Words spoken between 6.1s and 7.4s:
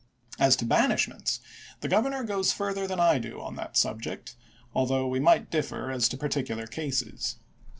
particular cases.